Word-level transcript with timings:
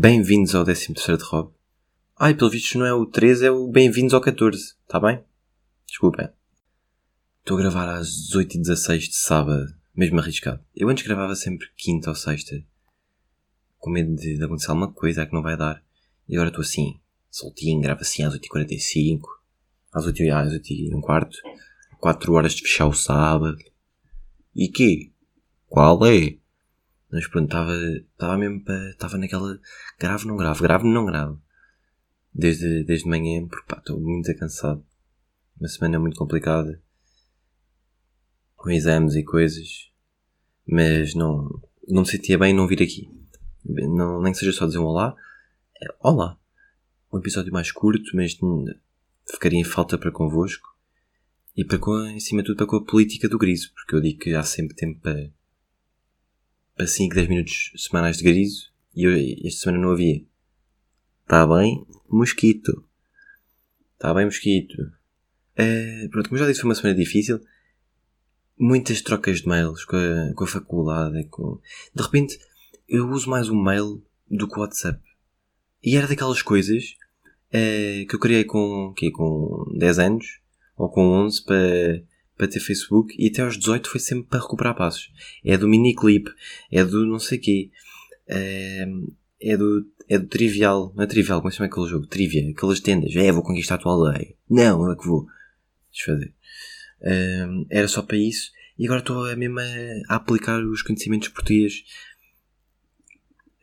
Bem-vindos 0.00 0.54
ao 0.54 0.64
13 0.64 0.92
de 0.94 1.24
Rob. 1.24 1.52
Ai, 2.16 2.32
pelo 2.32 2.48
visto 2.48 2.78
não 2.78 2.86
é 2.86 2.94
o 2.94 3.04
13, 3.04 3.46
é 3.46 3.50
o 3.50 3.66
Bem-vindos 3.66 4.14
ao 4.14 4.20
14. 4.20 4.76
Está 4.80 5.00
bem? 5.00 5.24
Desculpem. 5.88 6.28
Estou 7.40 7.58
a 7.58 7.62
gravar 7.62 7.88
às 7.88 8.06
18h16 8.32 8.98
de 9.08 9.16
sábado, 9.16 9.74
mesmo 9.96 10.20
arriscado. 10.20 10.62
Eu 10.72 10.88
antes 10.88 11.04
gravava 11.04 11.34
sempre 11.34 11.66
quinta 11.76 12.10
ou 12.10 12.14
sexta, 12.14 12.62
com 13.76 13.90
medo 13.90 14.14
de, 14.14 14.38
de 14.38 14.44
acontecer 14.44 14.70
alguma 14.70 14.92
coisa 14.92 15.26
que 15.26 15.34
não 15.34 15.42
vai 15.42 15.56
dar. 15.56 15.82
E 16.28 16.36
agora 16.36 16.50
estou 16.50 16.62
assim, 16.62 17.00
soltinho, 17.28 17.80
gravo 17.80 18.02
assim 18.02 18.22
às 18.22 18.32
8h45, 18.34 19.20
às 19.92 20.06
8h, 20.06 20.32
às 20.32 20.52
8h 20.52 20.94
um 20.94 21.00
quarto, 21.00 21.36
4 21.98 22.32
horas 22.34 22.52
de 22.52 22.62
fechar 22.62 22.86
o 22.86 22.92
sábado. 22.92 23.58
E 24.54 24.68
quê? 24.68 25.10
Qual 25.66 26.06
é? 26.06 26.38
Mas 27.10 27.26
pronto, 27.26 27.46
estava, 27.46 27.74
estava 27.74 28.36
mesmo 28.36 28.62
para, 28.62 28.90
estava 28.90 29.16
naquela, 29.16 29.58
grave 29.98 30.26
não 30.26 30.36
grave, 30.36 30.60
grave 30.60 30.86
não 30.86 31.06
grave. 31.06 31.38
Desde, 32.34 32.84
desde 32.84 33.08
manhã, 33.08 33.46
porque 33.48 33.66
pá, 33.66 33.78
estou 33.78 33.98
muito 33.98 34.34
cansado. 34.36 34.84
Uma 35.58 35.68
semana 35.68 35.98
muito 35.98 36.16
complicada. 36.16 36.80
Com 38.54 38.70
exames 38.70 39.14
e 39.14 39.24
coisas. 39.24 39.90
Mas 40.66 41.14
não, 41.14 41.48
não 41.88 42.02
me 42.02 42.08
sentia 42.08 42.38
bem 42.38 42.52
não 42.52 42.68
vir 42.68 42.82
aqui. 42.82 43.10
Não, 43.64 44.20
nem 44.22 44.32
que 44.32 44.38
seja 44.38 44.52
só 44.52 44.66
dizer 44.66 44.78
um 44.78 44.84
olá. 44.84 45.16
É, 45.82 45.86
olá. 46.00 46.38
Um 47.10 47.18
episódio 47.18 47.52
mais 47.52 47.72
curto, 47.72 48.14
mas 48.14 48.38
ficaria 49.30 49.58
em 49.58 49.64
falta 49.64 49.96
para 49.96 50.12
convosco. 50.12 50.68
E 51.56 51.64
para 51.64 51.78
com, 51.78 51.98
em 52.04 52.20
cima 52.20 52.42
de 52.42 52.48
tudo, 52.48 52.58
para 52.58 52.66
com 52.66 52.76
a 52.76 52.84
política 52.84 53.28
do 53.28 53.38
griso. 53.38 53.72
Porque 53.74 53.94
eu 53.94 54.00
digo 54.00 54.20
que 54.20 54.34
há 54.34 54.44
sempre 54.44 54.76
tempo 54.76 55.00
para, 55.00 55.32
para 56.78 56.86
5, 56.86 57.12
10 57.12 57.28
minutos 57.28 57.72
semanais 57.76 58.18
de 58.18 58.22
griso. 58.22 58.70
E 58.94 59.02
eu, 59.02 59.12
esta 59.44 59.62
semana 59.62 59.82
não 59.82 59.90
havia. 59.90 60.24
Está 61.24 61.44
bem, 61.44 61.84
mosquito. 62.08 62.84
Está 63.94 64.14
bem, 64.14 64.24
mosquito. 64.24 64.80
Uh, 65.58 66.08
pronto, 66.10 66.28
como 66.28 66.38
já 66.38 66.46
disse, 66.46 66.60
foi 66.60 66.68
uma 66.68 66.76
semana 66.76 66.96
difícil. 66.96 67.40
Muitas 68.56 69.02
trocas 69.02 69.40
de 69.40 69.48
mails 69.48 69.84
com 69.84 69.96
a, 69.96 70.32
com 70.34 70.44
a 70.44 70.46
faculdade. 70.46 71.24
Com... 71.24 71.60
De 71.92 72.02
repente, 72.02 72.38
eu 72.88 73.08
uso 73.10 73.28
mais 73.28 73.48
o 73.48 73.60
mail 73.60 74.00
do 74.30 74.46
que 74.46 74.56
o 74.56 74.60
WhatsApp. 74.60 75.00
E 75.82 75.96
era 75.96 76.06
daquelas 76.06 76.42
coisas 76.42 76.94
uh, 77.48 78.06
que 78.06 78.14
eu 78.14 78.20
criei 78.20 78.44
com, 78.44 78.94
que, 78.96 79.10
com 79.10 79.64
10 79.76 79.98
anos 79.98 80.26
ou 80.76 80.88
com 80.88 81.02
11 81.24 81.44
para, 81.44 82.04
para 82.38 82.48
ter 82.48 82.60
Facebook 82.60 83.14
e 83.18 83.26
até 83.26 83.42
aos 83.42 83.58
18 83.58 83.90
foi 83.90 84.00
sempre 84.00 84.28
para 84.28 84.40
recuperar 84.40 84.76
passos. 84.76 85.10
É 85.44 85.58
do 85.58 85.68
miniclip, 85.68 86.30
é 86.70 86.84
do 86.84 87.04
não 87.04 87.18
sei 87.18 87.38
quê, 87.38 87.70
é, 88.28 88.86
é 89.42 89.56
do, 89.56 89.84
é 90.08 90.18
do 90.18 90.26
trivial, 90.28 90.92
não 90.96 91.02
é 91.02 91.06
trivial, 91.06 91.40
como 91.40 91.48
é 91.48 91.50
se 91.50 91.58
chama 91.58 91.68
aquele 91.68 91.88
jogo? 91.88 92.06
Trivia, 92.06 92.48
aquelas 92.50 92.80
tendas, 92.80 93.14
é, 93.16 93.32
vou 93.32 93.42
conquistar 93.42 93.74
a 93.74 93.78
tua 93.78 93.92
aldeia. 93.92 94.34
Não, 94.48 94.84
eu 94.84 94.92
é 94.92 94.96
que 94.96 95.06
vou 95.06 95.26
desfazer. 95.92 96.32
É, 97.02 97.46
era 97.70 97.88
só 97.88 98.02
para 98.02 98.16
isso 98.16 98.52
e 98.78 98.86
agora 98.86 99.00
estou 99.00 99.24
a 99.26 99.34
mesmo 99.34 99.58
a 100.08 100.14
aplicar 100.14 100.62
os 100.64 100.82
conhecimentos 100.82 101.28
portugueses 101.28 101.84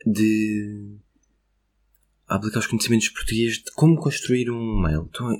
de 0.04 0.98
a 2.28 2.36
aplicar 2.36 2.58
os 2.58 2.66
conhecimentos 2.66 3.08
portugueses 3.08 3.58
de 3.58 3.70
como 3.72 3.96
construir 3.96 4.50
um 4.50 4.80
mail. 4.80 5.08
Então, 5.08 5.30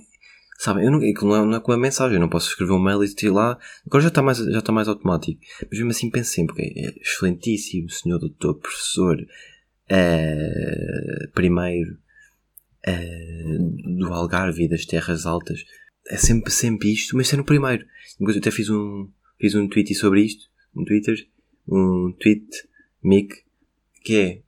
Sabem, 0.59 0.85
eu 0.85 0.91
não, 0.91 1.01
não, 1.01 1.37
é, 1.37 1.47
não 1.47 1.55
é 1.55 1.61
com 1.61 1.73
a 1.73 1.77
mensagem, 1.77 2.15
eu 2.15 2.21
não 2.21 2.29
posso 2.29 2.49
escrever 2.49 2.73
um 2.73 2.83
mail 2.83 3.05
e 3.05 3.15
ter 3.15 3.31
lá. 3.31 3.59
Agora 3.87 4.03
já 4.03 4.09
está 4.09 4.23
mais, 4.23 4.39
já 4.39 4.59
está 4.59 4.73
mais 4.73 4.89
automático. 4.89 5.41
Mas 5.63 5.79
mesmo 5.79 5.91
assim 5.91 6.11
penso 6.11 6.33
sempre, 6.33 6.73
é 6.77 6.99
excelentíssimo, 7.01 7.91
senhor 7.91 8.19
doutor, 8.19 8.55
professor, 8.55 9.19
uh, 9.21 11.31
primeiro, 11.35 11.99
uh, 12.89 13.99
do 13.99 14.13
Algarve 14.13 14.65
e 14.65 14.69
das 14.69 14.87
Terras 14.87 15.27
Altas. 15.27 15.65
É 16.09 16.17
sempre, 16.17 16.51
sempre 16.51 16.93
isto, 16.93 17.17
mas 17.17 17.33
é 17.33 17.37
no 17.37 17.45
primeiro. 17.45 17.85
Eu 18.19 18.31
até 18.31 18.51
fiz 18.51 18.71
um, 18.71 19.09
fiz 19.39 19.55
um 19.55 19.69
tweet 19.69 19.95
sobre 19.95 20.23
isto, 20.23 20.47
um 20.75 20.85
Twitter, 20.85 21.29
um 21.69 22.15
tweet, 22.19 22.47
mic, 23.03 23.35
que 24.03 24.17
é, 24.17 24.41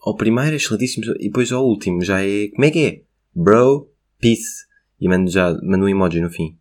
ao 0.00 0.16
primeiro 0.16 0.52
é 0.52 0.56
excelentíssimo, 0.56 1.04
e 1.18 1.26
depois 1.26 1.52
ao 1.52 1.66
último 1.66 2.02
já 2.02 2.24
é, 2.24 2.48
como 2.48 2.64
é 2.64 2.70
que 2.70 2.86
é? 2.86 3.02
Bro, 3.34 3.90
peace 4.18 4.71
e 5.02 5.08
mando 5.08 5.28
já 5.28 5.52
mando 5.64 5.84
um 5.84 5.88
emoji 5.88 6.20
no 6.20 6.30
fim. 6.30 6.56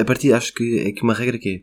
A 0.00 0.04
partir, 0.06 0.32
acho 0.32 0.54
que 0.54 0.80
é 0.88 0.92
que 0.92 1.02
uma 1.02 1.12
regra 1.12 1.38
que 1.38 1.62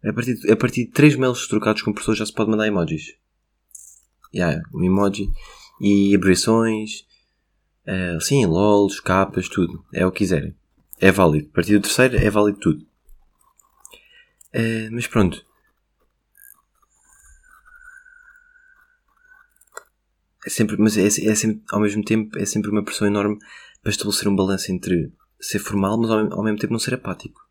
é. 0.00 0.08
A 0.08 0.12
partir, 0.12 0.38
a 0.48 0.54
partir 0.54 0.84
de 0.84 0.92
3 0.92 1.16
mails 1.16 1.48
trocados 1.48 1.82
com 1.82 1.92
pessoas 1.92 2.18
já 2.18 2.24
se 2.24 2.32
pode 2.32 2.50
mandar 2.50 2.68
emojis. 2.68 3.16
Yeah, 4.32 4.62
um 4.72 4.84
emoji. 4.84 5.28
E 5.80 6.14
abreviações. 6.14 7.00
Uh, 7.84 8.20
sim, 8.20 8.46
lols, 8.46 9.00
capas, 9.00 9.48
tudo. 9.48 9.84
É 9.92 10.06
o 10.06 10.12
que 10.12 10.18
quiserem. 10.18 10.54
É 11.00 11.10
válido. 11.10 11.48
A 11.50 11.54
partir 11.54 11.72
do 11.72 11.82
terceiro 11.82 12.16
é 12.16 12.30
válido 12.30 12.60
tudo. 12.60 12.86
Uh, 14.54 14.88
mas 14.92 15.08
pronto. 15.08 15.44
É 20.46 20.50
sempre, 20.50 20.76
mas 20.78 20.96
é, 20.96 21.06
é 21.06 21.34
sempre, 21.34 21.60
ao 21.72 21.80
mesmo 21.80 22.04
tempo, 22.04 22.38
é 22.38 22.46
sempre 22.46 22.70
uma 22.70 22.84
pressão 22.84 23.08
enorme 23.08 23.36
para 23.82 23.90
estabelecer 23.90 24.28
um 24.28 24.36
balanço 24.36 24.70
entre 24.70 25.12
ser 25.44 25.58
formal, 25.58 25.98
mas 25.98 26.10
ao, 26.10 26.32
ao 26.32 26.42
mesmo 26.42 26.58
tempo 26.58 26.72
não 26.72 26.78
ser 26.78 26.94
apático. 26.94 27.46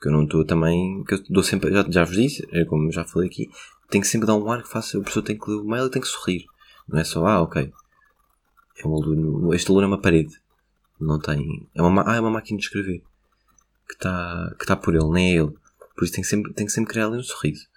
Que 0.00 0.08
eu 0.08 0.12
não 0.12 0.24
estou 0.24 0.44
também. 0.44 1.04
que 1.04 1.14
eu 1.14 1.22
dou 1.28 1.42
sempre. 1.42 1.70
Já, 1.72 1.84
já 1.88 2.04
vos 2.04 2.16
disse, 2.16 2.46
é 2.50 2.64
como 2.64 2.90
já 2.90 3.04
falei 3.04 3.28
aqui, 3.28 3.50
tenho 3.90 4.02
que 4.02 4.08
sempre 4.08 4.26
dar 4.26 4.34
um 4.34 4.50
ar 4.50 4.62
que 4.62 4.68
faça. 4.68 4.98
A 4.98 5.02
pessoa 5.02 5.24
tem 5.24 5.38
que 5.38 5.50
ler 5.50 5.58
o 5.58 5.64
mail 5.64 5.86
e 5.86 5.90
tem 5.90 6.02
que 6.02 6.08
sorrir. 6.08 6.46
Não 6.88 6.98
é 6.98 7.04
só, 7.04 7.24
ah, 7.26 7.42
ok. 7.42 7.72
É 8.78 8.88
um 8.88 8.94
aluno, 8.94 9.54
este 9.54 9.70
aluno 9.70 9.84
é 9.84 9.88
uma 9.88 10.00
parede. 10.00 10.40
Não 10.98 11.18
tem. 11.18 11.68
É 11.74 11.82
uma, 11.82 12.10
ah, 12.10 12.16
é 12.16 12.20
uma 12.20 12.30
máquina 12.30 12.58
de 12.58 12.64
escrever. 12.64 13.02
Que 13.86 13.94
está 13.94 14.54
que 14.58 14.66
tá 14.66 14.76
por 14.76 14.94
ele, 14.94 15.10
nem 15.10 15.32
é 15.32 15.42
ele. 15.42 15.52
Por 15.94 16.04
isso 16.04 16.14
tem 16.14 16.22
que 16.22 16.28
sempre, 16.28 16.52
tem 16.54 16.66
que 16.66 16.72
sempre 16.72 16.92
criar 16.92 17.06
ali 17.06 17.18
um 17.18 17.22
sorriso. 17.22 17.68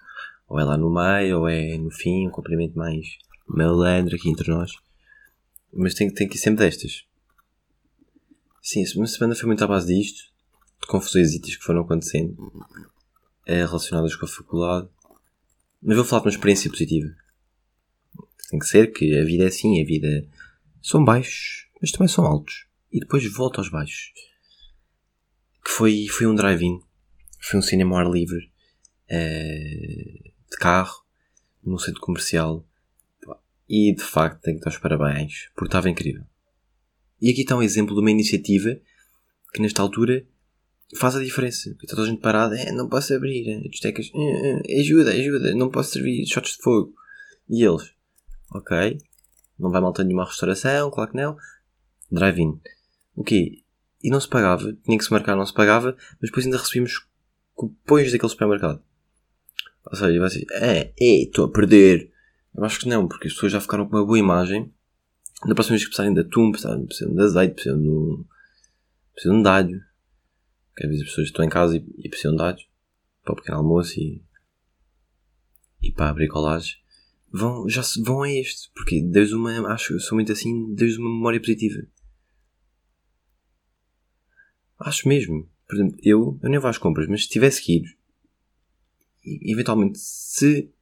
Ou 0.48 0.58
é 0.58 0.64
lá 0.64 0.76
no 0.76 0.92
meio, 0.92 1.40
ou 1.40 1.48
é 1.48 1.76
no 1.76 1.90
fim, 1.90 2.26
um 2.26 2.30
cumprimento 2.30 2.76
mais 2.78 3.18
malandro 3.46 4.16
aqui 4.16 4.30
entre 4.30 4.50
nós. 4.50 4.72
Mas 5.72 5.94
tem, 5.94 6.12
tem 6.12 6.26
que 6.26 6.36
ir 6.36 6.40
sempre 6.40 6.64
destas. 6.64 7.05
Sim, 8.66 8.82
a 8.82 9.06
semana 9.06 9.36
foi 9.36 9.46
muito 9.46 9.62
à 9.62 9.66
base 9.68 9.94
disto, 9.94 10.24
de 10.80 10.88
confusões 10.88 11.38
que 11.38 11.62
foram 11.62 11.82
acontecendo, 11.82 12.36
é, 13.46 13.64
relacionadas 13.64 14.16
com 14.16 14.26
a 14.26 14.28
faculdade. 14.28 14.88
Mas 15.80 15.94
vou 15.94 16.04
falar 16.04 16.22
de 16.22 16.26
uma 16.26 16.32
experiência 16.32 16.68
positiva. 16.68 17.14
Tem 18.50 18.58
que 18.58 18.66
ser 18.66 18.92
que 18.92 19.16
a 19.20 19.24
vida 19.24 19.44
é 19.44 19.46
assim, 19.46 19.80
a 19.80 19.86
vida 19.86 20.28
são 20.82 21.04
baixos, 21.04 21.68
mas 21.80 21.92
também 21.92 22.08
são 22.08 22.24
altos. 22.26 22.66
E 22.90 22.98
depois 22.98 23.24
volta 23.32 23.60
aos 23.60 23.68
baixos. 23.68 24.12
Que 25.64 25.70
foi, 25.70 26.08
foi 26.08 26.26
um 26.26 26.34
drive-in. 26.34 26.80
Foi 27.40 27.60
um 27.60 27.62
cinema 27.62 27.94
ao 27.94 28.08
ar 28.08 28.12
livre. 28.12 28.50
É, 29.08 30.32
de 30.50 30.56
carro. 30.58 31.04
Num 31.62 31.78
centro 31.78 32.00
comercial. 32.00 32.66
E 33.68 33.94
de 33.94 34.02
facto 34.02 34.42
tenho 34.42 34.58
que 34.58 34.64
dar 34.64 34.72
os 34.72 34.78
parabéns. 34.78 35.50
Porque 35.54 35.68
estava 35.68 35.88
incrível. 35.88 36.24
E 37.20 37.30
aqui 37.30 37.42
está 37.42 37.56
um 37.56 37.62
exemplo 37.62 37.94
de 37.94 38.00
uma 38.00 38.10
iniciativa 38.10 38.78
que 39.52 39.62
nesta 39.62 39.82
altura 39.82 40.26
faz 40.94 41.16
a 41.16 41.22
diferença. 41.22 41.70
Está 41.70 41.96
toda 41.96 42.02
a 42.02 42.10
gente 42.10 42.20
parada, 42.20 42.56
é, 42.58 42.70
não 42.72 42.88
posso 42.88 43.14
abrir, 43.14 43.48
é, 43.48 43.60
discotecas, 43.68 44.10
é, 44.14 44.80
ajuda, 44.80 45.10
ajuda, 45.10 45.54
não 45.54 45.70
posso 45.70 45.92
servir 45.92 46.26
shots 46.26 46.56
de 46.56 46.62
fogo. 46.62 46.94
E 47.48 47.64
eles, 47.64 47.92
ok, 48.52 48.98
não 49.58 49.70
vai 49.70 49.80
malta 49.80 50.04
nenhuma 50.04 50.24
restauração, 50.24 50.90
claro 50.90 51.10
que 51.10 51.16
não. 51.16 51.36
Drive-in. 52.10 52.60
O 53.14 53.24
quê? 53.24 53.62
E 54.02 54.10
não 54.10 54.20
se 54.20 54.28
pagava, 54.28 54.76
tinha 54.84 54.98
que 54.98 55.04
se 55.04 55.10
marcar, 55.10 55.34
não 55.34 55.46
se 55.46 55.54
pagava, 55.54 55.96
mas 56.20 56.30
depois 56.30 56.44
ainda 56.44 56.58
recebíamos 56.58 57.06
cupões 57.54 58.12
daquele 58.12 58.30
supermercado. 58.30 58.82
Ou 59.86 59.96
seja, 59.96 60.18
vai 60.18 60.28
dizer, 60.28 60.46
é, 60.52 60.92
estou 61.00 61.46
a 61.46 61.50
perder. 61.50 62.12
Eu 62.54 62.64
acho 62.64 62.80
que 62.80 62.88
não, 62.88 63.08
porque 63.08 63.28
as 63.28 63.34
pessoas 63.34 63.52
já 63.52 63.60
ficaram 63.60 63.86
com 63.88 63.96
uma 63.96 64.04
boa 64.04 64.18
imagem 64.18 64.72
da 65.44 65.54
próxima 65.54 65.74
vez 65.74 65.84
que 65.84 65.88
precisarem 65.88 66.14
de 66.14 66.20
atum, 66.20 66.50
precisarem, 66.50 66.86
de 66.86 67.22
azeite, 67.22 67.54
precisam 67.54 67.82
de, 67.82 67.88
um, 67.88 68.24
precisam 69.12 69.42
de 69.42 69.48
alho. 69.48 69.80
Que 70.76 70.84
às 70.84 70.90
vezes 70.90 71.02
as 71.02 71.08
pessoas 71.10 71.26
estão 71.28 71.44
em 71.44 71.48
casa 71.48 71.76
e, 71.76 71.84
e 71.98 72.08
precisam 72.08 72.36
de 72.36 72.42
alho 72.42 72.58
para 73.22 73.32
o 73.32 73.36
pequeno 73.36 73.58
almoço 73.58 73.98
e, 73.98 74.24
e 75.82 75.92
para 75.92 76.10
a 76.10 76.14
bricolagem. 76.14 76.76
Vão, 77.30 77.68
já 77.68 77.82
se, 77.82 78.00
vão 78.02 78.22
a 78.22 78.30
este, 78.30 78.70
porque 78.72 79.02
desde 79.02 79.34
uma, 79.34 79.72
acho 79.72 79.94
que 79.94 80.00
sou 80.00 80.16
muito 80.16 80.32
assim, 80.32 80.72
desde 80.74 80.98
uma 80.98 81.10
memória 81.10 81.40
positiva. 81.40 81.86
Acho 84.78 85.08
mesmo. 85.08 85.48
Por 85.66 85.74
exemplo, 85.74 85.98
eu, 86.02 86.38
eu 86.42 86.48
nem 86.48 86.60
vou 86.60 86.70
às 86.70 86.78
compras, 86.78 87.08
mas 87.08 87.24
se 87.24 87.28
tivesse 87.28 87.60
que 87.60 87.78
ir, 87.78 87.98
eventualmente, 89.42 89.98
se 89.98 90.72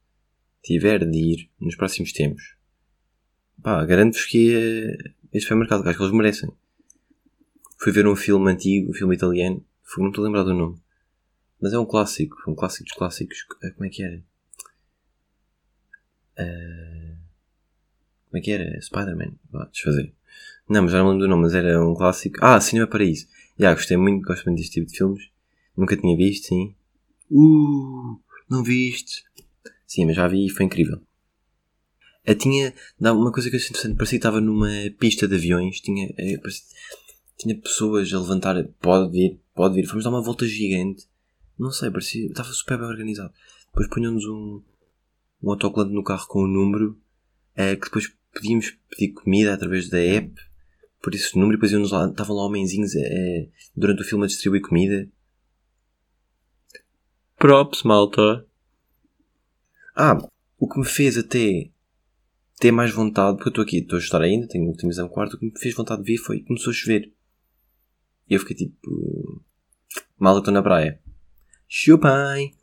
tiver 0.63 1.03
de 1.09 1.17
ir 1.17 1.51
nos 1.59 1.75
próximos 1.75 2.11
tempos, 2.11 2.54
Pá, 3.61 3.83
garanto-vos 3.85 4.25
que 4.25 4.53
é 4.53 5.11
este 5.33 5.47
supermercado, 5.47 5.83
que 5.83 5.89
acho 5.89 5.97
que 5.97 6.03
eles 6.03 6.15
merecem. 6.15 6.49
Fui 7.79 7.91
ver 7.91 8.07
um 8.07 8.15
filme 8.15 8.51
antigo, 8.51 8.91
um 8.91 8.93
filme 8.93 9.15
italiano, 9.15 9.63
não 9.97 10.09
estou 10.09 10.23
a 10.23 10.27
lembrar 10.27 10.43
do 10.43 10.53
nome. 10.53 10.79
Mas 11.61 11.73
é 11.73 11.79
um 11.79 11.85
clássico, 11.85 12.37
um 12.47 12.55
clássico 12.55 12.85
dos 12.85 12.93
clássicos. 12.93 13.45
Eh, 13.63 13.71
como 13.71 13.85
é 13.85 13.89
que 13.89 14.03
era? 14.03 14.23
Uh, 16.37 17.17
como 18.29 18.37
é 18.37 18.41
que 18.41 18.51
era? 18.51 18.81
Spider-Man. 18.81 19.33
Vá, 19.51 19.65
desfazer. 19.65 20.13
Não, 20.67 20.83
mas 20.83 20.91
já 20.91 20.99
não 20.99 21.09
lembro 21.09 21.25
do 21.25 21.29
nome, 21.29 21.43
mas 21.43 21.53
era 21.53 21.83
um 21.83 21.93
clássico. 21.93 22.37
Ah, 22.41 22.59
Cinema 22.59 22.87
Paraíso. 22.87 23.27
Já, 23.57 23.73
gostei 23.73 23.97
muito, 23.97 24.25
gosto 24.25 24.45
muito 24.45 24.57
deste 24.57 24.73
tipo 24.73 24.91
de 24.91 24.97
filmes. 24.97 25.29
Nunca 25.77 25.95
tinha 25.95 26.15
visto, 26.17 26.47
sim. 26.47 26.75
Uh, 27.31 28.19
não 28.49 28.63
viste? 28.63 29.23
Sim, 29.87 30.05
mas 30.05 30.15
já 30.15 30.27
vi 30.27 30.47
e 30.47 30.49
foi 30.49 30.65
incrível. 30.65 31.01
Eu 32.25 32.35
tinha, 32.35 32.73
uma 32.99 33.31
coisa 33.31 33.49
que 33.49 33.55
eu 33.55 33.59
achei 33.59 33.69
interessante, 33.69 33.95
parecia 33.95 34.17
que 34.17 34.25
estava 34.25 34.41
numa 34.41 34.69
pista 34.97 35.27
de 35.27 35.35
aviões, 35.35 35.79
tinha, 35.79 36.11
é, 36.17 36.37
parecia, 36.37 36.65
tinha 37.37 37.55
pessoas 37.55 38.11
a 38.11 38.19
levantar, 38.19 38.63
pode 38.81 39.11
vir, 39.11 39.39
pode 39.53 39.75
vir, 39.75 39.85
fomos 39.85 40.03
dar 40.03 40.09
uma 40.09 40.23
volta 40.23 40.47
gigante. 40.47 41.07
Não 41.57 41.71
sei, 41.71 41.91
parecia, 41.91 42.25
estava 42.25 42.49
super 42.49 42.77
bem 42.77 42.87
organizado. 42.87 43.31
Depois 43.67 43.87
punham-nos 43.89 44.25
um, 44.25 44.61
um 45.43 45.51
autocolante 45.51 45.93
no 45.93 46.03
carro 46.03 46.27
com 46.27 46.39
o 46.39 46.45
um 46.45 46.47
número, 46.47 46.97
é, 47.55 47.75
que 47.75 47.85
depois 47.85 48.11
podíamos 48.33 48.75
pedir 48.89 49.13
comida 49.13 49.53
através 49.53 49.87
da 49.89 49.99
app, 49.99 50.33
por 51.01 51.13
o 51.13 51.39
número, 51.39 51.53
e 51.53 51.57
depois 51.57 51.71
iam 51.71 51.83
lá, 51.83 52.09
estavam 52.09 52.35
lá 52.35 52.45
homenzinhos 52.45 52.95
é, 52.95 53.47
durante 53.75 54.01
o 54.01 54.05
filme 54.05 54.23
a 54.23 54.27
distribuir 54.27 54.63
comida. 54.63 55.07
Props, 57.37 57.83
malta. 57.83 58.45
Ah, 59.95 60.17
o 60.57 60.67
que 60.67 60.79
me 60.79 60.85
fez 60.85 61.17
até 61.17 61.69
ter 62.57 62.71
mais 62.71 62.91
vontade, 62.91 63.37
porque 63.37 63.49
eu 63.49 63.51
estou 63.51 63.63
aqui, 63.63 63.77
estou 63.77 63.97
a 63.97 63.99
estudar 63.99 64.23
ainda, 64.23 64.47
tenho 64.47 64.65
o 64.65 64.69
último 64.69 64.91
exame 64.91 65.09
quarto, 65.09 65.35
o 65.35 65.39
que 65.39 65.45
me 65.45 65.59
fez 65.59 65.75
vontade 65.75 66.03
de 66.03 66.11
vir 66.11 66.17
foi 66.17 66.39
que 66.39 66.45
começou 66.45 66.71
a 66.71 66.73
chover. 66.73 67.11
E 68.29 68.33
eu 68.33 68.39
fiquei 68.39 68.55
tipo. 68.55 69.43
Mal 70.17 70.37
estou 70.37 70.53
na 70.53 70.63
praia. 70.63 70.99
Chupem! 71.67 72.55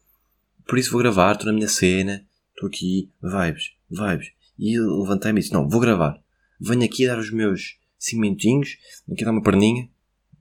Por 0.67 0.79
isso 0.79 0.91
vou 0.91 1.01
gravar, 1.01 1.33
estou 1.33 1.47
na 1.47 1.53
minha 1.53 1.69
cena, 1.69 2.27
estou 2.51 2.69
aqui, 2.69 3.13
vibes, 3.23 3.77
vibes. 3.91 4.33
E 4.59 4.79
levantei-me 4.79 5.41
e 5.41 5.43
disse: 5.43 5.53
Não, 5.53 5.69
vou 5.69 5.81
gravar. 5.81 6.23
Venho 6.61 6.85
aqui 6.85 7.07
dar 7.07 7.19
os 7.19 7.31
meus 7.31 7.79
5 7.99 8.21
minutinhos, 8.21 8.79
venho 9.07 9.15
aqui 9.15 9.25
dar 9.25 9.33
uma 9.33 9.43
perninha, 9.43 9.91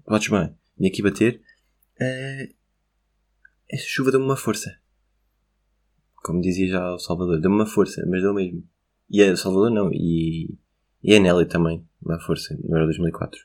bates 0.08 0.30
bem, 0.30 0.56
venho 0.78 0.92
aqui 0.92 1.02
bater. 1.02 1.42
Uh, 2.00 2.54
essa 3.70 3.86
chuva 3.88 4.12
deu-me 4.12 4.26
uma 4.26 4.38
força. 4.38 4.80
Como 6.24 6.42
dizia 6.42 6.70
já 6.70 6.94
o 6.94 7.00
Salvador, 7.00 7.40
deu-me 7.42 7.58
uma 7.58 7.66
força, 7.66 8.06
mas 8.08 8.22
deu 8.22 8.34
mesmo. 8.34 8.64
E 9.12 9.22
a 9.22 9.36
Salvador 9.36 9.70
não, 9.70 9.92
e, 9.92 10.58
e 11.04 11.14
a 11.14 11.20
Nelly 11.20 11.46
também, 11.46 11.86
uma 12.02 12.18
força, 12.18 12.58
no 12.64 12.78
Euro 12.78 12.86
2004. 12.86 13.38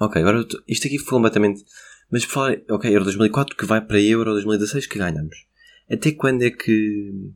Ok, 0.00 0.20
agora 0.20 0.44
isto 0.66 0.88
aqui 0.88 0.98
foi 0.98 1.10
completamente. 1.10 1.64
Mas 2.10 2.26
por 2.26 2.32
falar, 2.32 2.56
ok, 2.68 2.92
Euro 2.92 3.04
2004 3.04 3.56
que 3.56 3.64
vai 3.64 3.80
para 3.80 4.00
Euro 4.00 4.32
2016 4.32 4.88
que 4.88 4.98
ganhamos. 4.98 5.46
Até 5.88 6.10
quando 6.10 6.42
é 6.42 6.50
que. 6.50 7.30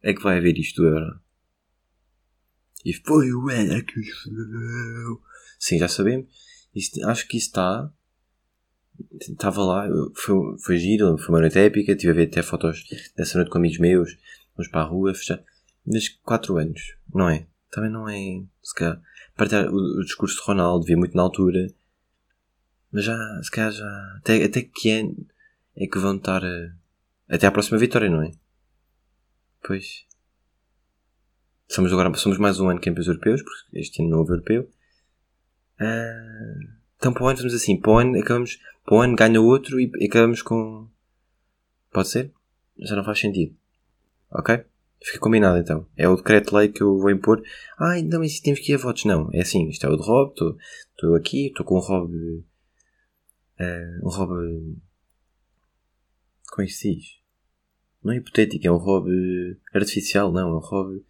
é 0.00 0.14
que 0.14 0.22
vai 0.22 0.38
haver 0.38 0.56
isto 0.56 0.80
do 0.80 0.88
Euro? 0.88 1.20
E 2.84 2.92
foi 2.92 3.32
o 3.32 3.50
Era 3.50 3.82
que 3.82 3.98
os 3.98 4.28
Sim, 5.58 5.78
já 5.78 5.88
sabemos. 5.88 6.28
Isto, 6.72 7.04
acho 7.08 7.26
que 7.26 7.36
isso 7.36 7.48
está. 7.48 7.92
Estava 9.20 9.64
lá, 9.64 9.88
foi, 10.14 10.58
foi 10.58 10.78
giro, 10.78 11.18
foi 11.18 11.28
uma 11.30 11.40
noite 11.40 11.58
épica. 11.58 11.96
Tive 11.96 12.12
a 12.12 12.14
ver 12.14 12.28
até 12.28 12.42
fotos 12.42 12.84
dessa 13.16 13.38
noite 13.38 13.50
com 13.50 13.58
amigos 13.58 13.78
meus. 13.78 14.16
Vamos 14.56 14.70
para 14.70 14.82
a 14.82 14.84
rua, 14.84 15.14
fechar. 15.14 15.42
Mas 15.86 16.08
4 16.08 16.56
anos, 16.58 16.96
não 17.12 17.28
é? 17.28 17.46
Também 17.70 17.90
não 17.90 18.08
é. 18.08 18.42
Se 18.62 18.74
calhar. 18.74 19.00
Partilhar 19.36 19.68
o, 19.68 20.00
o 20.00 20.04
discurso 20.04 20.36
de 20.36 20.46
Ronaldo, 20.46 20.84
vi 20.84 20.94
muito 20.94 21.16
na 21.16 21.22
altura. 21.22 21.68
Mas 22.92 23.04
já, 23.04 23.16
se 23.42 23.50
calhar 23.50 23.72
já. 23.72 24.16
Até, 24.18 24.44
até 24.44 24.62
que 24.62 24.90
ano 24.90 25.26
é 25.74 25.86
que 25.86 25.98
vão 25.98 26.16
estar. 26.16 26.44
A, 26.44 26.74
até 27.28 27.46
à 27.46 27.50
próxima 27.50 27.78
vitória, 27.78 28.10
não 28.10 28.22
é? 28.22 28.32
Pois. 29.62 30.04
Somos 31.68 31.92
agora 31.92 32.12
somos 32.14 32.36
mais 32.36 32.60
um 32.60 32.68
ano 32.68 32.80
campeões 32.80 33.06
europeus, 33.06 33.42
porque 33.42 33.78
este 33.78 34.02
ano 34.02 34.10
não 34.10 34.18
houve 34.18 34.32
europeu. 34.32 34.70
Uh, 35.80 36.68
então 36.98 37.12
para 37.12 37.24
o 37.24 37.26
ano 37.28 37.36
fazemos 37.38 37.54
assim, 37.54 37.80
para 37.80 37.90
o 37.90 37.98
ano 37.98 38.18
acabamos, 38.20 38.60
para 38.84 38.94
o 38.94 39.00
ano 39.00 39.16
ganha 39.16 39.40
outro 39.40 39.80
e 39.80 39.90
acabamos 40.04 40.42
com. 40.42 40.86
Pode 41.90 42.08
ser? 42.08 42.30
Já 42.78 42.94
não 42.94 43.04
faz 43.04 43.20
sentido. 43.20 43.56
Ok? 44.34 44.64
Fica 45.04 45.18
combinado 45.18 45.58
então. 45.58 45.86
É 45.96 46.08
o 46.08 46.16
decreto-lei 46.16 46.68
que 46.68 46.82
eu 46.82 46.96
vou 46.98 47.10
impor. 47.10 47.42
Ah, 47.78 48.00
não, 48.02 48.20
mas 48.20 48.38
temos 48.40 48.60
que 48.60 48.72
ir 48.72 48.76
a 48.76 48.78
votos. 48.78 49.04
Não, 49.04 49.28
é 49.32 49.40
assim, 49.40 49.68
isto 49.68 49.84
é 49.84 49.88
o 49.88 49.96
de 49.96 50.02
Rob, 50.02 50.32
estou 50.32 51.14
aqui, 51.16 51.48
estou 51.48 51.66
com 51.66 51.76
um 51.76 51.80
Rob. 51.80 52.14
Uh, 53.60 54.06
um 54.06 54.08
Rob. 54.08 54.30
Como 56.50 56.62
é 56.62 56.66
que 56.66 56.72
se 56.72 56.94
diz? 56.94 57.06
Não 58.02 58.12
é 58.12 58.16
hipotético, 58.16 58.66
é 58.66 58.70
um 58.70 58.76
Rob 58.76 59.08
artificial, 59.74 60.32
não, 60.32 60.50
é 60.50 60.54
um 60.54 60.58
Rob. 60.58 61.04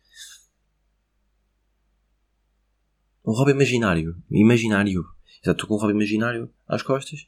Um 3.24 3.32
Rob 3.32 3.50
imaginário. 3.50 4.16
Imaginário. 4.30 5.04
Exato, 5.42 5.62
estou 5.62 5.68
com 5.68 5.74
um 5.74 5.78
Rob 5.78 5.92
imaginário 5.92 6.50
às 6.66 6.82
costas. 6.82 7.26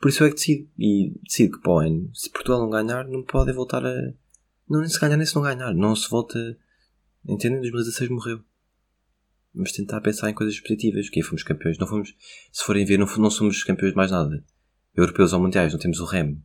Por 0.00 0.08
isso 0.08 0.24
é 0.24 0.28
que 0.28 0.34
decido. 0.34 0.68
E 0.78 1.14
decido 1.22 1.56
que 1.56 1.62
para 1.62 1.72
o 1.72 1.78
ano, 1.78 2.10
se 2.14 2.30
Portugal 2.30 2.60
não 2.60 2.70
ganhar, 2.70 3.06
não 3.06 3.22
pode 3.22 3.52
voltar 3.52 3.84
a 3.84 4.12
não, 4.68 4.86
se 4.88 4.98
ganhar 4.98 5.16
nem 5.16 5.26
se 5.26 5.34
não 5.34 5.42
ganhar. 5.42 5.72
Não 5.74 5.94
se 5.94 6.08
volta. 6.08 6.38
Entendem? 7.24 7.60
2016 7.60 8.10
morreu. 8.10 8.42
Vamos 9.54 9.72
tentar 9.72 10.00
pensar 10.00 10.28
em 10.30 10.34
coisas 10.34 10.58
positivas. 10.60 11.08
Que 11.08 11.22
fomos 11.22 11.42
campeões. 11.42 11.78
Não 11.78 11.86
fomos. 11.86 12.14
Se 12.52 12.64
forem 12.64 12.84
ver, 12.84 12.98
não, 12.98 13.06
não 13.16 13.30
somos 13.30 13.62
campeões 13.64 13.92
de 13.92 13.96
mais 13.96 14.10
nada. 14.10 14.44
Europeus 14.94 15.32
ou 15.32 15.40
mundiais. 15.40 15.72
Não 15.72 15.80
temos 15.80 16.00
o 16.00 16.04
REM. 16.04 16.42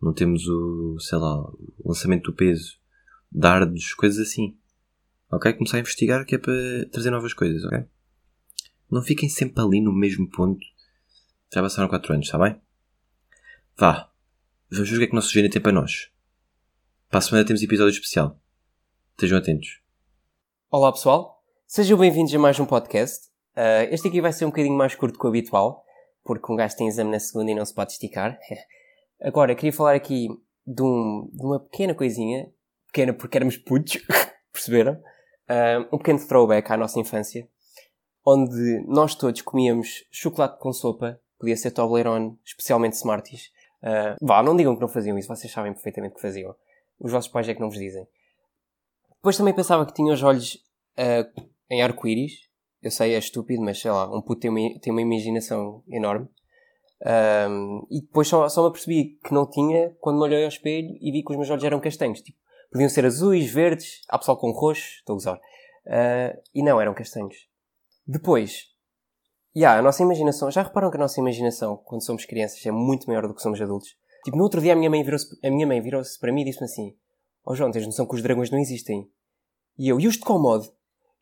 Não 0.00 0.12
temos 0.12 0.46
o. 0.46 0.98
sei 1.00 1.18
lá. 1.18 1.40
O 1.40 1.88
lançamento 1.88 2.30
do 2.30 2.36
peso. 2.36 2.78
Dardos. 3.32 3.94
Coisas 3.94 4.28
assim. 4.28 4.56
Ok? 5.30 5.52
Começar 5.54 5.78
a 5.78 5.80
investigar 5.80 6.24
que 6.24 6.34
é 6.34 6.38
para 6.38 6.86
trazer 6.90 7.10
novas 7.10 7.34
coisas. 7.34 7.64
Ok? 7.64 7.84
Não 8.90 9.02
fiquem 9.02 9.28
sempre 9.28 9.62
ali 9.62 9.80
no 9.80 9.92
mesmo 9.92 10.28
ponto. 10.30 10.64
Já 11.52 11.62
passaram 11.62 11.88
4 11.88 12.12
anos, 12.12 12.26
está 12.26 12.38
bem? 12.38 12.60
Vá. 13.76 14.10
Vamos 14.70 14.90
ver 14.90 14.96
o 14.96 14.98
que 14.98 15.04
é 15.04 15.06
que 15.06 15.12
o 15.12 15.16
nosso 15.16 15.32
gênio 15.32 15.50
tem 15.50 15.62
para 15.62 15.72
nós. 15.72 16.10
Para 17.10 17.20
a 17.20 17.22
semana 17.22 17.46
temos 17.46 17.62
episódio 17.62 17.94
especial. 17.94 18.38
Estejam 19.12 19.38
atentos. 19.38 19.80
Olá 20.70 20.92
pessoal, 20.92 21.42
sejam 21.66 21.96
bem-vindos 21.96 22.34
a 22.34 22.38
mais 22.38 22.60
um 22.60 22.66
podcast. 22.66 23.28
Uh, 23.56 23.88
este 23.90 24.08
aqui 24.08 24.20
vai 24.20 24.30
ser 24.30 24.44
um 24.44 24.48
bocadinho 24.48 24.76
mais 24.76 24.94
curto 24.94 25.18
que 25.18 25.24
o 25.24 25.28
habitual, 25.30 25.86
porque 26.22 26.52
um 26.52 26.54
gajo 26.54 26.76
tem 26.76 26.86
exame 26.86 27.10
na 27.10 27.18
segunda 27.18 27.50
e 27.50 27.54
não 27.54 27.64
se 27.64 27.74
pode 27.74 27.92
esticar. 27.92 28.38
Agora, 29.22 29.54
queria 29.54 29.72
falar 29.72 29.94
aqui 29.94 30.28
de, 30.66 30.82
um, 30.82 31.30
de, 31.32 31.46
uma 31.46 31.58
pequena 31.58 31.94
coisinha, 31.94 32.52
pequena 32.88 33.14
porque 33.14 33.38
éramos 33.38 33.56
putos, 33.56 34.04
perceberam? 34.52 34.92
Uh, 35.48 35.88
um 35.90 35.96
pequeno 35.96 36.18
throwback 36.18 36.70
à 36.70 36.76
nossa 36.76 37.00
infância, 37.00 37.48
onde 38.22 38.84
nós 38.86 39.14
todos 39.14 39.40
comíamos 39.40 40.04
chocolate 40.10 40.58
com 40.58 40.74
sopa, 40.74 41.18
podia 41.38 41.56
ser 41.56 41.70
Toblerone, 41.70 42.38
especialmente 42.44 42.96
Smarties. 42.96 43.46
Uh, 43.82 44.14
vá, 44.20 44.42
não 44.42 44.54
digam 44.54 44.74
que 44.74 44.82
não 44.82 44.88
faziam 44.88 45.18
isso, 45.18 45.26
vocês 45.26 45.50
sabem 45.50 45.72
perfeitamente 45.72 46.14
que 46.14 46.20
faziam. 46.20 46.54
Os 47.00 47.12
vossos 47.12 47.30
pais 47.30 47.48
é 47.48 47.54
que 47.54 47.60
não 47.60 47.70
vos 47.70 47.78
dizem. 47.78 48.06
Depois 49.16 49.36
também 49.36 49.54
pensava 49.54 49.84
que 49.84 49.92
tinha 49.92 50.12
os 50.12 50.22
olhos 50.22 50.54
uh, 50.96 51.42
em 51.70 51.82
arco-íris. 51.82 52.48
Eu 52.80 52.90
sei, 52.90 53.14
é 53.14 53.18
estúpido, 53.18 53.62
mas 53.62 53.80
sei 53.80 53.90
lá, 53.90 54.06
um 54.06 54.22
puto 54.22 54.40
tem 54.40 54.50
uma, 54.50 54.80
tem 54.80 54.92
uma 54.92 55.02
imaginação 55.02 55.82
enorme. 55.88 56.28
Um, 57.00 57.86
e 57.90 58.00
depois 58.00 58.26
só, 58.26 58.48
só 58.48 58.62
me 58.62 58.68
apercebi 58.68 59.18
que 59.24 59.32
não 59.32 59.48
tinha 59.48 59.94
quando 60.00 60.16
me 60.16 60.22
olhei 60.22 60.42
ao 60.42 60.48
espelho 60.48 60.96
e 61.00 61.12
vi 61.12 61.22
que 61.22 61.30
os 61.30 61.36
meus 61.36 61.50
olhos 61.50 61.64
eram 61.64 61.80
castanhos. 61.80 62.20
Tipo, 62.20 62.38
podiam 62.70 62.88
ser 62.88 63.04
azuis, 63.04 63.50
verdes, 63.50 64.02
há 64.08 64.18
pessoal 64.18 64.36
com 64.36 64.50
roxo, 64.50 64.98
estou 64.98 65.14
a 65.14 65.16
usar. 65.16 65.36
Uh, 65.36 66.40
e 66.54 66.62
não, 66.62 66.80
eram 66.80 66.94
castanhos. 66.94 67.36
Depois, 68.06 68.66
yeah, 69.56 69.78
a 69.78 69.82
nossa 69.82 70.02
imaginação, 70.02 70.50
já 70.50 70.62
reparam 70.62 70.90
que 70.90 70.96
a 70.96 71.00
nossa 71.00 71.20
imaginação, 71.20 71.76
quando 71.76 72.04
somos 72.04 72.24
crianças, 72.24 72.64
é 72.64 72.70
muito 72.70 73.06
maior 73.06 73.26
do 73.26 73.34
que 73.34 73.42
somos 73.42 73.60
adultos? 73.60 73.96
Tipo, 74.24 74.36
no 74.36 74.42
outro 74.42 74.60
dia 74.60 74.72
a 74.72 74.76
minha 74.76 74.90
mãe 74.90 75.02
virou-se, 75.02 75.38
a 75.44 75.50
minha 75.50 75.66
mãe 75.66 75.80
virou-se 75.80 76.18
para 76.18 76.32
mim 76.32 76.42
e 76.42 76.44
disse-me 76.46 76.66
assim: 76.66 76.96
Ó 77.44 77.52
oh, 77.52 77.54
João, 77.54 77.70
tens 77.70 77.86
noção 77.86 78.06
que 78.06 78.14
os 78.14 78.22
dragões 78.22 78.50
não 78.50 78.58
existem? 78.58 79.10
E 79.78 79.88
eu, 79.88 80.00
e 80.00 80.06
os 80.06 80.14
de 80.14 80.20
Comodo? 80.20 80.72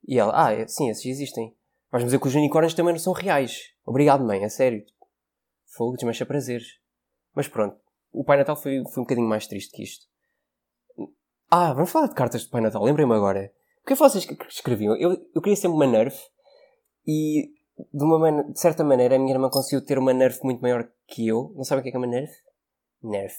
E 0.07 0.19
ela, 0.19 0.33
ah, 0.35 0.53
é, 0.53 0.67
sim, 0.67 0.89
esses 0.89 1.05
existem. 1.05 1.55
Vais-me 1.91 2.07
dizer 2.07 2.21
que 2.21 2.27
os 2.27 2.35
unicórnios 2.35 2.75
também 2.75 2.93
não 2.93 2.99
são 2.99 3.13
reais. 3.13 3.73
Obrigado, 3.85 4.25
mãe, 4.25 4.45
a 4.45 4.49
sério. 4.49 4.85
Fogo, 5.77 5.97
desmancha 5.97 6.25
prazeres. 6.25 6.67
Mas 7.35 7.49
pronto, 7.49 7.77
o 8.13 8.25
Pai 8.25 8.39
Natal 8.39 8.57
foi, 8.57 8.83
foi 8.93 9.03
um 9.03 9.05
bocadinho 9.05 9.29
mais 9.29 9.47
triste 9.47 9.71
que 9.77 9.83
isto. 9.83 10.07
Ah, 11.51 11.73
vamos 11.75 11.91
falar 11.91 12.09
de 12.09 12.15
cartas 12.15 12.43
de 12.43 12.49
Pai 12.49 12.61
Natal, 12.61 12.83
lembrei-me 12.83 13.15
agora. 13.15 13.53
O 13.83 13.87
que 13.87 13.93
é 13.93 13.97
que 13.97 14.03
vocês 14.03 14.27
escreviam? 14.49 14.97
Eu, 14.97 15.13
eu 15.35 15.41
queria 15.41 15.55
sempre 15.55 15.77
uma 15.77 15.87
Nerf 15.87 16.19
e, 17.07 17.53
de, 17.93 18.05
uma 18.05 18.43
de 18.43 18.59
certa 18.59 18.83
maneira, 18.83 19.15
a 19.15 19.19
minha 19.19 19.33
irmã 19.33 19.49
conseguiu 19.49 19.85
ter 19.85 19.99
uma 19.99 20.13
Nerf 20.13 20.43
muito 20.43 20.61
maior 20.61 20.89
que 21.07 21.29
eu. 21.29 21.53
Não 21.55 21.63
sabem 21.63 21.81
o 21.81 21.83
que 21.83 21.91
é, 21.91 21.93
que 21.93 21.97
é 21.97 22.01
uma 22.01 22.07
Nerf? 22.07 22.33
Nerf. 23.07 23.37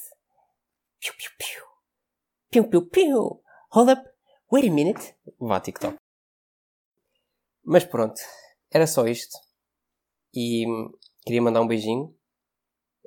Piu, 1.00 1.14
piu, 1.14 1.32
piu. 1.38 1.64
Piu, 2.50 2.70
piu, 2.70 2.90
piu. 2.90 3.44
Hold 3.72 3.90
up. 3.90 4.10
Wait 4.52 4.70
a 4.70 4.72
minute. 4.72 5.16
Vá, 5.40 5.60
TikTok. 5.60 5.98
Mas 7.64 7.84
pronto. 7.84 8.20
Era 8.72 8.88
só 8.88 9.06
isto. 9.06 9.38
E 10.34 10.66
queria 11.26 11.42
mandar 11.42 11.62
um 11.62 11.68
beijinho 11.68 12.16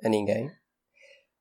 a 0.03 0.09
ninguém. 0.09 0.47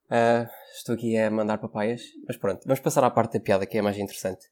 Uh, 0.07 0.49
estou 0.75 0.95
aqui 0.95 1.17
a 1.19 1.31
mandar 1.31 1.59
papaias. 1.59 2.03
Mas 2.27 2.39
pronto. 2.39 2.63
Vamos 2.65 2.81
passar 2.81 3.05
à 3.05 3.11
parte 3.11 3.39
da 3.39 3.45
piada 3.45 3.67
que 3.67 3.77
é 3.77 3.83
mais 3.83 3.99
interessante. 3.99 4.51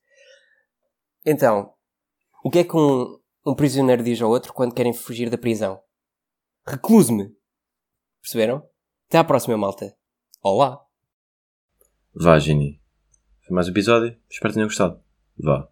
Então, 1.24 1.74
o 2.44 2.50
que 2.50 2.58
é 2.58 2.64
que 2.64 2.76
um, 2.76 3.18
um 3.46 3.54
prisioneiro 3.54 4.02
diz 4.02 4.20
ao 4.20 4.30
outro 4.30 4.52
quando 4.52 4.74
querem 4.74 4.92
fugir 4.92 5.30
da 5.30 5.38
prisão? 5.38 5.82
Recluse-me. 6.66 7.34
Perceberam? 8.20 8.68
Até 9.08 9.16
à 9.16 9.24
próxima, 9.24 9.56
malta. 9.56 9.96
Olá. 10.40 10.80
Vá, 12.14 12.38
Gini. 12.38 12.80
Foi 13.44 13.54
mais 13.54 13.66
um 13.66 13.72
episódio. 13.72 14.16
Espero 14.30 14.52
que 14.52 14.54
tenham 14.54 14.68
gostado. 14.68 15.02
Vá. 15.36 15.68